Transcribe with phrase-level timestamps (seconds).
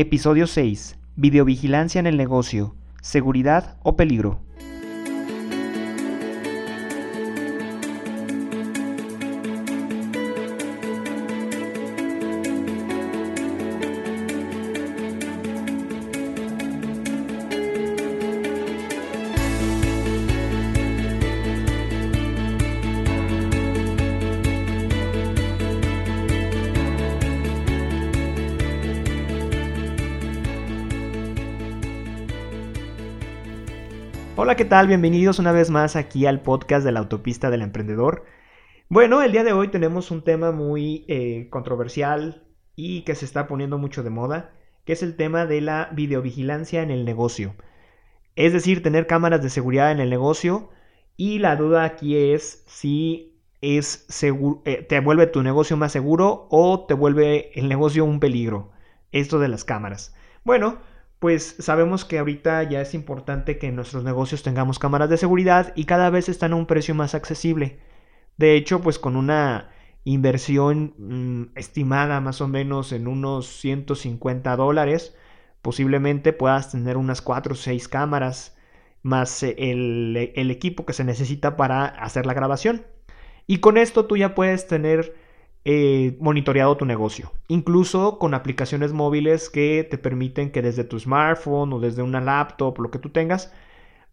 [0.00, 0.96] Episodio 6.
[1.16, 2.76] Videovigilancia en el negocio.
[3.02, 4.38] Seguridad o peligro.
[34.48, 34.86] Hola, ¿qué tal?
[34.86, 38.24] Bienvenidos una vez más aquí al podcast de la autopista del emprendedor.
[38.88, 43.46] Bueno, el día de hoy tenemos un tema muy eh, controversial y que se está
[43.46, 44.52] poniendo mucho de moda,
[44.86, 47.56] que es el tema de la videovigilancia en el negocio.
[48.36, 50.70] Es decir, tener cámaras de seguridad en el negocio
[51.14, 54.06] y la duda aquí es si es
[54.64, 58.72] eh, te vuelve tu negocio más seguro o te vuelve el negocio un peligro.
[59.12, 60.16] Esto de las cámaras.
[60.42, 60.78] Bueno,
[61.18, 65.72] pues sabemos que ahorita ya es importante que en nuestros negocios tengamos cámaras de seguridad
[65.74, 67.80] y cada vez están a un precio más accesible.
[68.36, 69.70] De hecho, pues con una
[70.04, 75.16] inversión mm, estimada más o menos en unos 150 dólares,
[75.62, 78.56] posiblemente puedas tener unas 4 o 6 cámaras
[79.02, 82.86] más el, el equipo que se necesita para hacer la grabación.
[83.46, 85.16] Y con esto tú ya puedes tener
[85.64, 91.72] eh, monitoreado tu negocio, incluso con aplicaciones móviles que te permiten que desde tu smartphone
[91.72, 93.52] o desde una laptop, lo que tú tengas,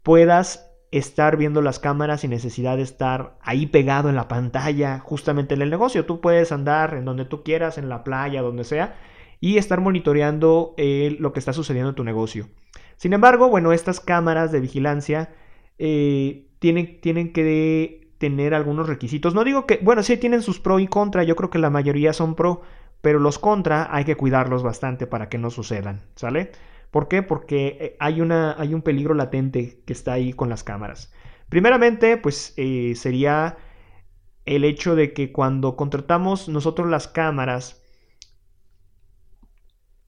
[0.03, 5.53] puedas estar viendo las cámaras sin necesidad de estar ahí pegado en la pantalla justamente
[5.53, 6.05] en el negocio.
[6.05, 8.95] Tú puedes andar en donde tú quieras, en la playa, donde sea,
[9.39, 12.49] y estar monitoreando eh, lo que está sucediendo en tu negocio.
[12.97, 15.33] Sin embargo, bueno, estas cámaras de vigilancia
[15.77, 19.35] eh, tienen, tienen que tener algunos requisitos.
[19.35, 22.11] No digo que, bueno, sí tienen sus pro y contra, yo creo que la mayoría
[22.11, 22.63] son pro,
[23.01, 26.51] pero los contra hay que cuidarlos bastante para que no sucedan, ¿sale?
[26.89, 27.21] ¿Por qué?
[27.21, 31.13] Porque eh, hay, una, hay un peligro latente que está ahí con las cámaras.
[31.49, 33.57] Primeramente, pues eh, sería
[34.45, 37.83] el hecho de que cuando contratamos nosotros las cámaras,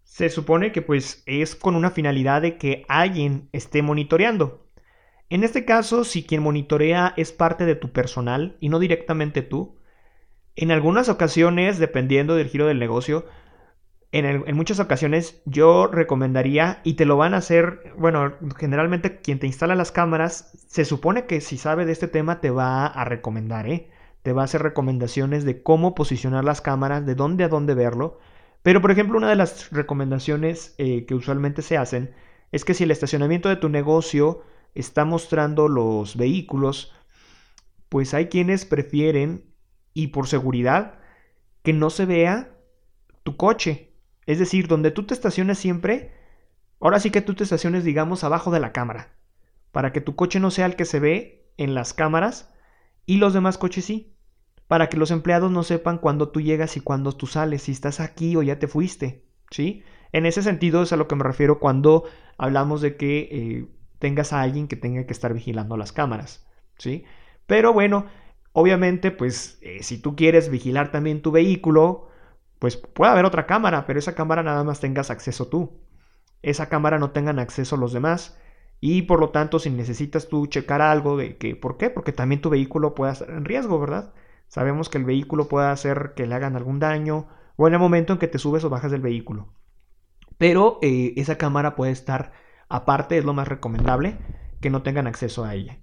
[0.03, 4.66] se supone que pues es con una finalidad de que alguien esté monitoreando.
[5.29, 9.77] En este caso, si quien monitorea es parte de tu personal y no directamente tú,
[10.55, 13.25] en algunas ocasiones, dependiendo del giro del negocio,
[14.11, 19.47] en, muchas ocasiones yo recomendaría, y te lo van a hacer, bueno, generalmente quien te
[19.47, 23.67] instala las cámaras, se supone que si sabe de este tema te va a recomendar,
[23.67, 23.89] ¿eh?
[24.23, 28.19] Te va a hacer recomendaciones de cómo posicionar las cámaras, de dónde a dónde verlo.
[28.63, 32.13] Pero, por ejemplo, una de las recomendaciones eh, que usualmente se hacen
[32.51, 34.41] es que si el estacionamiento de tu negocio
[34.79, 36.93] está mostrando los vehículos,
[37.89, 39.45] pues hay quienes prefieren,
[39.93, 40.99] y por seguridad,
[41.63, 42.55] que no se vea
[43.23, 43.93] tu coche.
[44.27, 46.13] Es decir, donde tú te estaciones siempre,
[46.79, 49.15] ahora sí que tú te estaciones, digamos, abajo de la cámara,
[49.71, 52.53] para que tu coche no sea el que se ve en las cámaras
[53.05, 54.15] y los demás coches sí,
[54.67, 57.99] para que los empleados no sepan cuándo tú llegas y cuándo tú sales, si estás
[57.99, 59.83] aquí o ya te fuiste, ¿sí?
[60.11, 62.03] En ese sentido es a lo que me refiero cuando
[62.38, 63.67] hablamos de que eh,
[64.00, 66.46] tengas a alguien que tenga que estar vigilando las cámaras,
[66.78, 67.06] ¿sí?
[67.46, 68.06] Pero bueno,
[68.53, 72.09] obviamente, pues eh, si tú quieres vigilar también tu vehículo,
[72.59, 75.80] pues puede haber otra cámara, pero esa cámara nada más tengas acceso tú.
[76.41, 78.38] Esa cámara no tengan acceso los demás.
[78.80, 81.90] Y por lo tanto, si necesitas tú checar algo de que, ¿por qué?
[81.90, 84.13] Porque también tu vehículo puede estar en riesgo, ¿verdad?
[84.47, 88.13] Sabemos que el vehículo puede hacer que le hagan algún daño o en el momento
[88.13, 89.53] en que te subes o bajas del vehículo.
[90.38, 92.31] Pero eh, esa cámara puede estar
[92.69, 94.17] Aparte, es lo más recomendable
[94.61, 95.79] que no tengan acceso a ella.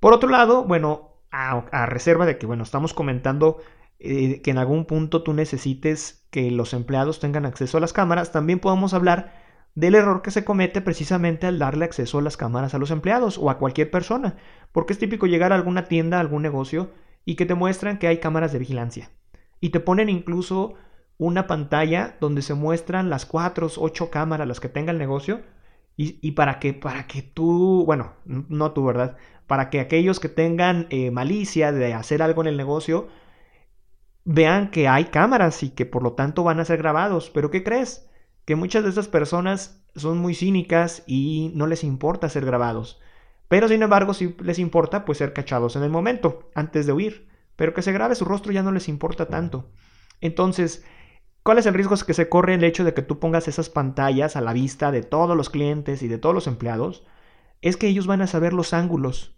[0.00, 3.58] Por otro lado, bueno, a, reserva de que, bueno, estamos comentando
[3.98, 8.32] eh, que en algún punto tú necesites que los empleados tengan acceso a las cámaras,
[8.32, 9.40] también podemos hablar
[9.74, 13.38] del error que se comete precisamente al darle acceso a las cámaras a los empleados
[13.38, 14.36] o a cualquier persona,
[14.72, 16.90] porque es típico llegar a alguna tienda, a algún negocio
[17.24, 19.10] y que te muestran que hay cámaras de vigilancia
[19.62, 20.74] y te ponen incluso
[21.16, 25.40] una pantalla donde se muestran las cuatro o ocho cámaras las que tenga el negocio
[25.96, 29.16] y, para, que, para que tú, bueno, no tú, ¿verdad?
[29.46, 33.08] Para que aquellos que tengan eh, malicia de hacer algo en el negocio
[34.24, 37.30] vean que hay cámaras y que por lo tanto van a ser grabados.
[37.30, 38.08] Pero ¿qué crees?
[38.44, 43.00] Que muchas de esas personas son muy cínicas y no les importa ser grabados.
[43.48, 47.28] Pero sin embargo, si les importa, pues ser cachados en el momento, antes de huir.
[47.56, 49.70] Pero que se grabe su rostro ya no les importa tanto.
[50.20, 50.84] Entonces,
[51.42, 54.36] ¿Cuál es el riesgo que se corre el hecho de que tú pongas esas pantallas
[54.36, 57.04] a la vista de todos los clientes y de todos los empleados?
[57.62, 59.34] Es que ellos van a saber los ángulos,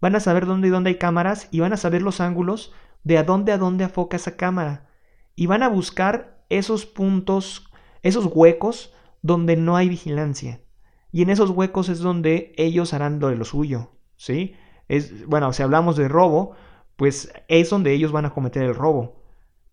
[0.00, 2.74] van a saber dónde y dónde hay cámaras y van a saber los ángulos
[3.04, 4.90] de a dónde a dónde afoca esa cámara
[5.34, 7.70] y van a buscar esos puntos,
[8.02, 8.92] esos huecos
[9.22, 10.60] donde no hay vigilancia.
[11.10, 14.56] Y en esos huecos es donde ellos harán lo de lo suyo, ¿sí?
[14.88, 16.54] Es, bueno, si hablamos de robo,
[16.96, 19.25] pues es donde ellos van a cometer el robo.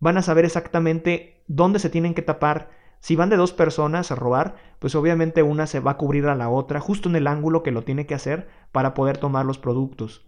[0.04, 2.68] Van a saber exactamente dónde se tienen que tapar.
[3.00, 6.34] Si van de dos personas a robar, pues obviamente una se va a cubrir a
[6.34, 9.56] la otra justo en el ángulo que lo tiene que hacer para poder tomar los
[9.56, 10.26] productos.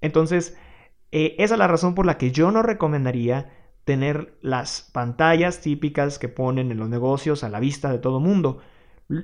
[0.00, 0.56] Entonces,
[1.10, 3.50] eh, esa es la razón por la que yo no recomendaría
[3.84, 8.60] tener las pantallas típicas que ponen en los negocios a la vista de todo mundo.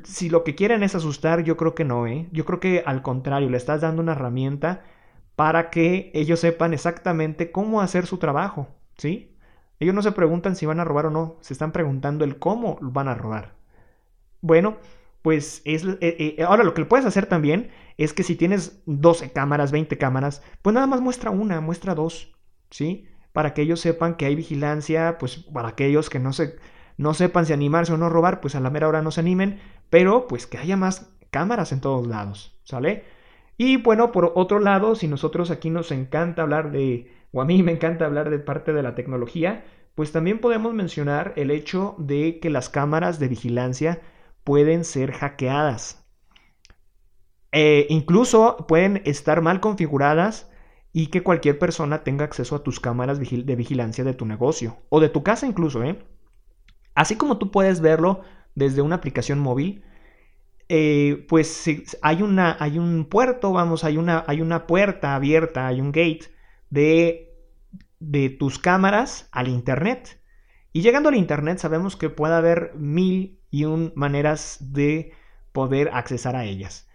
[0.02, 2.28] Si lo que quieren es asustar, yo creo que no, ¿eh?
[2.32, 4.82] Yo creo que al contrario, le estás dando una herramienta
[5.36, 8.66] para que ellos sepan exactamente cómo hacer su trabajo,
[8.98, 9.31] ¿sí?
[9.82, 12.78] Ellos no se preguntan si van a robar o no, se están preguntando el cómo
[12.80, 13.56] van a robar.
[14.40, 14.76] Bueno,
[15.22, 19.32] pues es, eh, eh, ahora lo que puedes hacer también es que si tienes 12
[19.32, 22.32] cámaras, 20 cámaras, pues nada más muestra una, muestra dos,
[22.70, 23.08] ¿sí?
[23.32, 26.60] para que ellos sepan que hay vigilancia, pues para aquellos que no, se,
[26.96, 29.58] no sepan si animarse o no robar, pues a la mera hora no se animen,
[29.90, 33.02] pero pues que haya más cámaras en todos lados, ¿sale?
[33.56, 37.62] Y bueno, por otro lado, si nosotros aquí nos encanta hablar de, o a mí
[37.62, 39.64] me encanta hablar de parte de la tecnología,
[39.94, 44.00] pues también podemos mencionar el hecho de que las cámaras de vigilancia
[44.44, 46.06] pueden ser hackeadas.
[47.52, 50.50] Eh, incluso pueden estar mal configuradas
[50.92, 55.00] y que cualquier persona tenga acceso a tus cámaras de vigilancia de tu negocio o
[55.00, 55.82] de tu casa incluso.
[55.84, 56.02] ¿eh?
[56.94, 58.22] Así como tú puedes verlo
[58.54, 59.84] desde una aplicación móvil,
[60.68, 61.64] eh, pues
[62.00, 66.31] hay, una, hay un puerto, vamos, hay una, hay una puerta abierta, hay un gate
[66.72, 67.36] de,
[68.00, 70.18] de tus cámaras al Internet.
[70.72, 75.12] Y llegando al Internet sabemos que puede haber mil y un maneras de
[75.52, 76.88] poder accesar a ellas.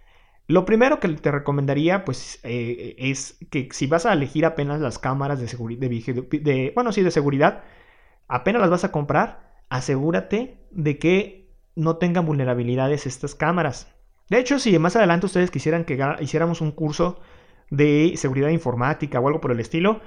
[0.48, 4.98] Lo primero que te recomendaría, pues, eh, es que si vas a elegir apenas las
[4.98, 7.64] cámaras de seguridad, de, bueno, sí, de seguridad,
[8.28, 13.94] apenas las vas a comprar, asegúrate de que no tengan vulnerabilidades estas cámaras.
[14.30, 17.20] De hecho, si más adelante ustedes quisieran que hiciéramos un curso
[17.70, 20.02] de seguridad informática o algo por el estilo,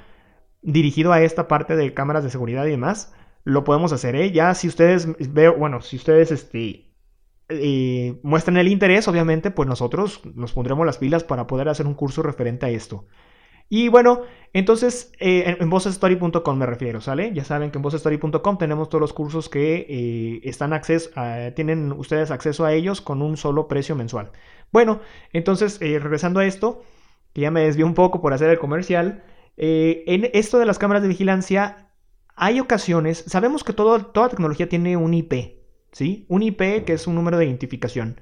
[0.63, 3.15] dirigido a esta parte de cámaras de seguridad y demás,
[3.45, 4.33] lo podemos hacer, ¿eh?
[4.33, 6.91] Ya si ustedes veo, bueno, si ustedes este,
[8.23, 12.23] muestran el interés, obviamente, pues nosotros nos pondremos las pilas para poder hacer un curso
[12.23, 13.07] referente a esto.
[13.73, 14.23] Y bueno,
[14.53, 17.33] entonces eh, en, en me refiero, ¿sale?
[17.33, 21.11] Ya saben que en vocestory.com tenemos todos los cursos que eh, están acceso,
[21.55, 24.33] tienen ustedes acceso a ellos con un solo precio mensual.
[24.73, 25.01] Bueno,
[25.33, 26.83] entonces eh, regresando a esto,
[27.33, 29.23] que ya me desvió un poco por hacer el comercial,
[29.57, 31.91] en esto de las cámaras de vigilancia,
[32.35, 35.61] hay ocasiones, sabemos que toda tecnología tiene un IP,
[35.93, 36.25] ¿sí?
[36.29, 38.19] Un IP que es un número de identificación.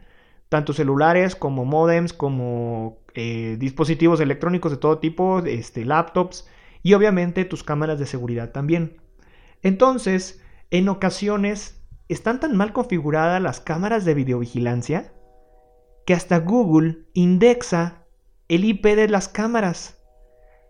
[0.48, 6.48] Tanto celulares como modems, como eh, dispositivos electrónicos de todo tipo, este, laptops
[6.82, 8.96] y obviamente tus cámaras de seguridad también.
[9.62, 15.12] Entonces, en ocasiones están tan mal configuradas las cámaras de videovigilancia
[16.06, 18.06] que hasta Google indexa
[18.48, 20.02] el IP de las cámaras.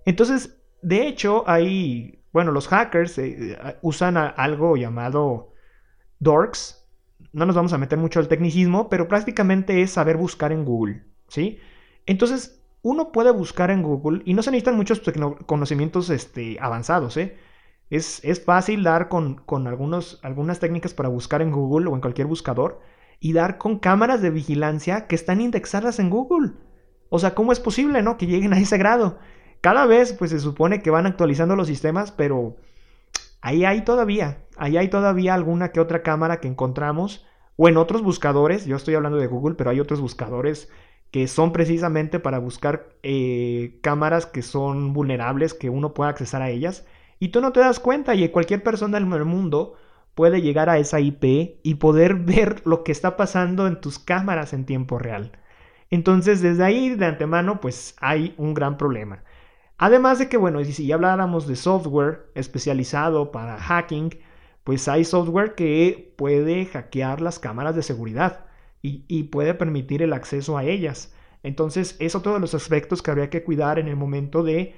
[0.04, 5.52] Entonces, de hecho, hay, bueno, los hackers eh, usan algo llamado
[6.18, 6.86] dorks,
[7.32, 11.04] no nos vamos a meter mucho al tecnicismo, pero prácticamente es saber buscar en Google,
[11.28, 11.58] ¿sí?
[12.06, 15.02] Entonces, uno puede buscar en Google y no se necesitan muchos
[15.46, 17.36] conocimientos este, avanzados, ¿eh?
[17.90, 22.00] Es, es fácil dar con, con algunos, algunas técnicas para buscar en Google o en
[22.00, 22.80] cualquier buscador
[23.18, 26.52] y dar con cámaras de vigilancia que están indexadas en Google.
[27.10, 28.16] O sea, ¿cómo es posible, no?
[28.16, 29.18] Que lleguen a ese grado.
[29.60, 32.56] Cada vez, pues se supone que van actualizando los sistemas, pero
[33.40, 38.02] ahí hay todavía, ahí hay todavía alguna que otra cámara que encontramos, o en otros
[38.02, 40.68] buscadores, yo estoy hablando de Google, pero hay otros buscadores
[41.10, 46.50] que son precisamente para buscar eh, cámaras que son vulnerables, que uno pueda accesar a
[46.50, 46.86] ellas,
[47.18, 49.74] y tú no te das cuenta, y cualquier persona en el mundo
[50.14, 54.52] puede llegar a esa IP y poder ver lo que está pasando en tus cámaras
[54.52, 55.32] en tiempo real.
[55.90, 59.24] Entonces, desde ahí de antemano, pues hay un gran problema.
[59.78, 64.10] Además de que, bueno, si habláramos de software especializado para hacking,
[64.64, 68.46] pues hay software que puede hackear las cámaras de seguridad
[68.82, 71.14] y, puede permitir el acceso a ellas.
[71.42, 74.74] Entonces, es otro de los aspectos que habría que cuidar en el momento de,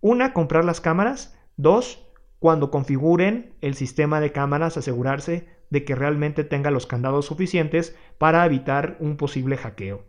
[0.00, 2.06] una, comprar las cámaras, dos,
[2.38, 8.44] cuando configuren el sistema de cámaras, asegurarse de que realmente tenga los candados suficientes para
[8.44, 10.04] evitar un posible hackeo.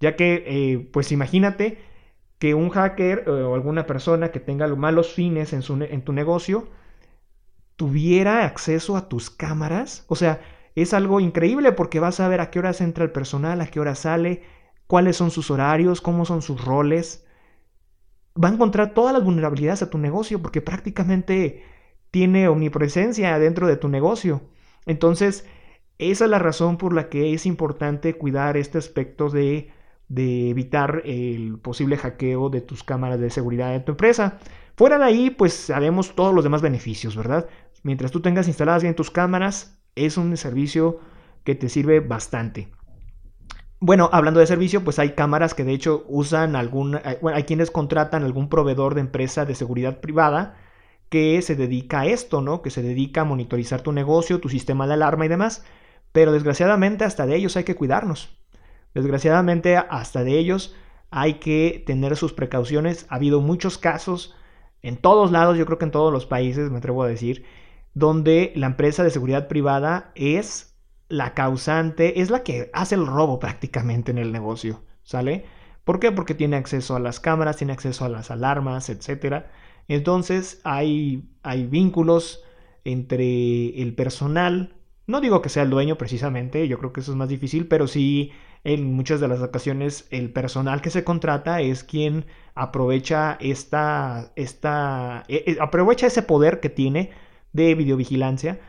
[0.00, 1.78] Ya que, eh, pues imagínate,
[2.38, 6.12] que un hacker eh, o alguna persona que tenga malos fines en, su, en tu
[6.12, 6.68] negocio
[7.76, 10.04] tuviera acceso a tus cámaras.
[10.08, 10.40] O sea,
[10.74, 13.80] es algo increíble porque vas a ver a qué horas entra el personal, a qué
[13.80, 14.42] hora sale,
[14.86, 17.24] cuáles son sus horarios, cómo son sus roles.
[18.42, 21.64] Va a encontrar todas las vulnerabilidades a tu negocio porque prácticamente
[22.10, 24.42] tiene omnipresencia dentro de tu negocio.
[24.86, 25.44] Entonces,
[25.98, 29.70] Esa es la razón por la que es importante cuidar este aspecto de,
[30.08, 34.38] de evitar el posible hackeo de tus cámaras de seguridad de tu empresa.
[34.76, 37.48] Fuera de ahí, pues sabemos todos los demás beneficios, ¿verdad?
[37.82, 41.00] Mientras tú tengas instaladas bien tus cámaras, es un servicio
[41.44, 42.72] que te sirve bastante.
[43.80, 47.44] Bueno, hablando de servicio, pues hay cámaras que de hecho usan algún, eh, bueno, hay
[47.44, 50.56] quienes contratan algún proveedor de empresa de seguridad privada
[51.08, 52.60] que se dedica a esto, ¿no?
[52.62, 55.64] Que se dedica a monitorizar tu negocio, tu sistema de alarma y demás.
[56.12, 58.37] Pero desgraciadamente hasta de ellos hay que cuidarnos.
[58.94, 60.74] Desgraciadamente hasta de ellos
[61.10, 63.06] hay que tener sus precauciones.
[63.08, 64.34] Ha habido muchos casos
[64.82, 67.44] en todos lados, yo creo que en todos los países, me atrevo a decir,
[67.94, 70.76] donde la empresa de seguridad privada es
[71.08, 75.46] la causante, es la que hace el robo prácticamente en el negocio, ¿sale?
[75.84, 76.12] ¿Por qué?
[76.12, 79.46] Porque tiene acceso a las cámaras, tiene acceso a las alarmas, etc.
[79.88, 82.44] Entonces hay, hay vínculos
[82.84, 84.76] entre el personal,
[85.06, 87.86] no digo que sea el dueño precisamente, yo creo que eso es más difícil, pero
[87.86, 88.30] sí
[88.64, 95.24] en muchas de las ocasiones el personal que se contrata es quien aprovecha esta, esta,
[95.28, 97.10] e, e, aprovecha ese poder que tiene
[97.52, 98.60] de videovigilancia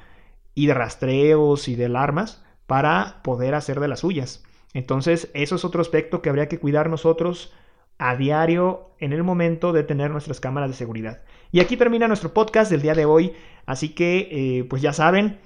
[0.55, 4.43] y de rastreos y de alarmas para poder hacer de las suyas.
[4.73, 7.53] Entonces, eso es otro aspecto que habría que cuidar nosotros
[7.97, 11.21] a diario en el momento de tener nuestras cámaras de seguridad.
[11.51, 13.33] Y aquí termina nuestro podcast del día de hoy,
[13.65, 15.39] así que eh, pues ya saben,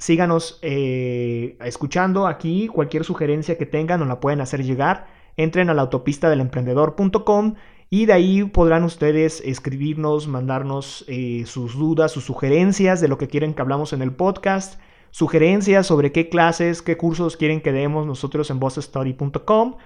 [0.00, 5.74] síganos eh, escuchando aquí, cualquier sugerencia que tengan nos la pueden hacer llegar, entren a
[5.74, 7.54] la autopista del emprendedor.com
[7.90, 13.28] y de ahí podrán ustedes escribirnos, mandarnos eh, sus dudas, sus sugerencias de lo que
[13.28, 14.80] quieren que hablamos en el podcast,
[15.10, 19.76] sugerencias sobre qué clases, qué cursos quieren que demos nosotros en bossstory.com.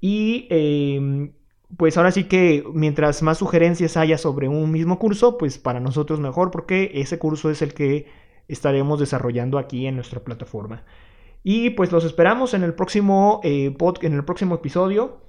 [0.00, 1.32] Y em,
[1.76, 6.20] pues ahora sí que mientras más sugerencias haya sobre un mismo curso, pues para nosotros
[6.20, 8.06] mejor porque ese curso es el que
[8.48, 10.84] estaremos desarrollando aquí en nuestra plataforma.
[11.44, 15.20] Y pues los esperamos en el próximo, eh, en el próximo episodio.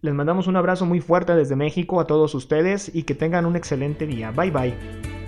[0.00, 3.56] Les mandamos un abrazo muy fuerte desde México a todos ustedes y que tengan un
[3.56, 4.30] excelente día.
[4.30, 5.23] Bye bye.